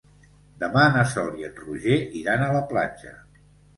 Demà 0.61 0.85
na 0.95 1.03
Sol 1.11 1.29
i 1.41 1.45
en 1.49 1.55
Roger 1.65 1.99
iran 2.23 2.47
a 2.47 2.51
la 2.57 2.67
platja. 2.73 3.15